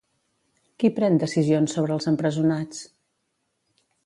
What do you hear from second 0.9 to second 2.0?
pren decisions sobre